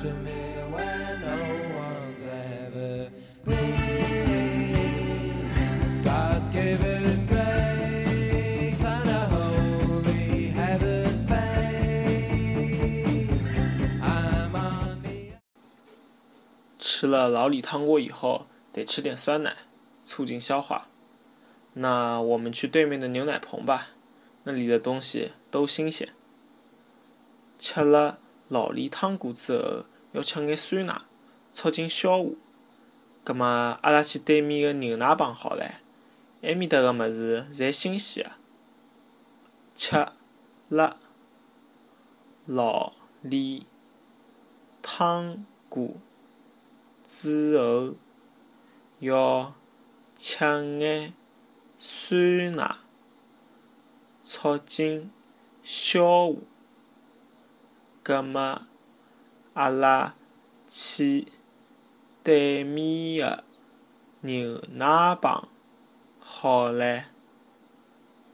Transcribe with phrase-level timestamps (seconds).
[0.00, 1.36] to me when no
[1.76, 3.10] one's ever
[3.44, 3.66] me。
[16.78, 19.54] 吃了老李汤锅以后，得吃点酸奶
[20.04, 20.88] 促进消化。
[21.74, 23.90] 那我们去对面的牛奶棚吧，
[24.44, 26.08] 那里的东西都新鲜。
[27.58, 28.18] 吃了。
[28.48, 31.02] 老李汤过之后，要吃眼酸奶，
[31.52, 32.30] 促进消化。
[33.24, 35.70] 葛末阿拉去对面个牛奶棚好唻，
[36.40, 38.30] 埃面搭个物事侪新鲜个。
[39.74, 40.06] 吃
[40.68, 40.96] 了
[42.46, 43.66] 老李
[44.80, 45.90] 汤过
[47.06, 47.94] 之后，
[49.00, 49.54] 要
[50.16, 50.44] 吃
[50.78, 51.12] 眼
[51.78, 52.76] 酸奶，
[54.24, 55.10] 促进
[55.62, 56.34] 消化。
[58.08, 58.62] 葛末
[59.52, 60.14] 阿拉
[60.66, 61.28] 去
[62.24, 63.44] 对面个
[64.22, 65.46] 牛奶棚
[66.18, 67.04] 好了，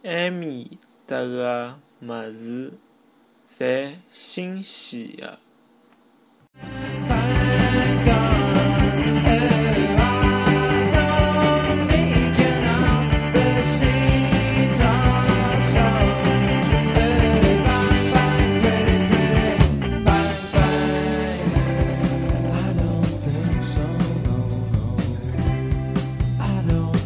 [0.05, 0.70] 埃面
[1.05, 2.75] 搭个物事
[3.44, 5.41] 侪新鲜个。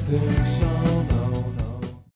[0.08, 0.47] things